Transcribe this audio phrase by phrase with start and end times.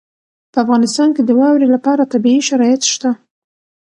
[0.51, 3.11] په افغانستان کې د واورې لپاره طبیعي شرایط شته.